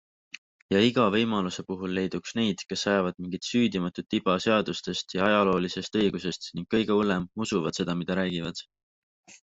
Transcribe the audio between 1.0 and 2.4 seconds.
võimaluse puhul leiduks